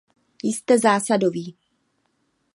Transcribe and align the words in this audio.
Jste 0.43 0.79
zásadový. 0.79 1.57